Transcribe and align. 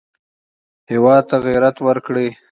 هېواد 0.91 1.23
ته 1.29 1.35
غیرت 1.45 1.75
ورکړئ 1.87 2.29